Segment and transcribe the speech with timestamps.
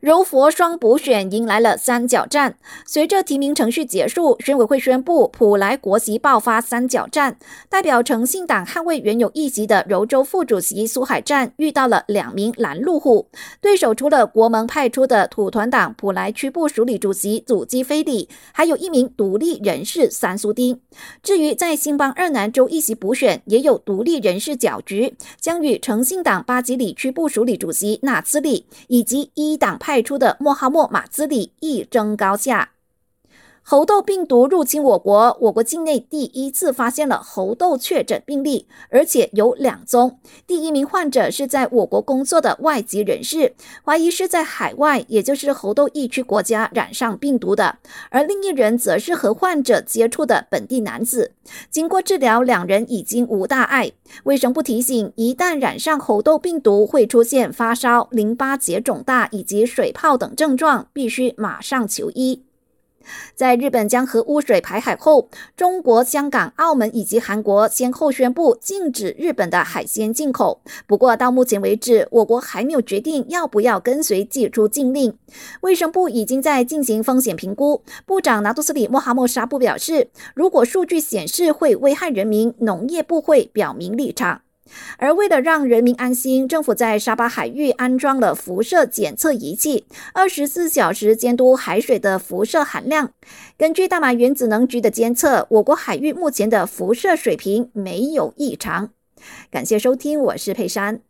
[0.00, 2.56] 柔佛双补选迎来了三角战，
[2.86, 7.36] 随着提名程序结束，选委会宣布普莱国席爆发三角战，
[7.68, 13.26] 代表诚信党捍卫原有议席的柔州副主席苏海战遇到了两名拦路虎，
[13.60, 20.80] 对手除了国盟派出的土团党普莱区部署理主席祖基菲里，还有一名独立人士三苏丁。
[21.24, 29.87] 至于在新邦二南州议席补选，也有独立人士搅局，将与诚信党巴吉里区部署理主席纳兹里以及一党派。
[29.88, 32.72] 派出的穆罕默马兹里一争高下。
[33.70, 40.18] 猴痘病毒入侵我国，我国境内第一次发现了猴痘确诊病例，而且有两宗。
[40.46, 43.54] 第一名患者是在我国工作的外籍人士，
[43.84, 47.74] 怀疑是在海外，也就是猴痘疫区国家染上病毒的；
[48.08, 51.32] 而另一人则是和患者接触的本地男子。
[51.70, 53.92] 经过治疗，两人已经无大碍。
[54.24, 62.44] 卫生部提醒，一旦染上猴痘病毒，会出现发烧、淋巴结肿大以及水泡等症状，必须马上求医。
[63.34, 70.60] 在日本将核污水排海后，中国、香港、澳门以及韩国先后宣布禁止日本的海鲜进口。
[70.86, 75.16] 不过，到目前为止，我国还没有决定要不要跟随解除禁令。
[75.60, 77.82] 卫生部已经在进行风险评估。
[78.06, 84.42] 部长拿杜斯里·莫哈默沙布表示，如果数据显示会危害人民，农业部会表明立场。
[84.98, 93.12] 而为了让人民安心，政府在沙巴海域安装了辐射检测仪器，二十四小时监督海水的辐射含量。
[93.56, 98.90] 根据大马原子能局的监测，我国海域目前的辐射水平没有异常。
[99.50, 101.07] 感谢收听，我是佩珊。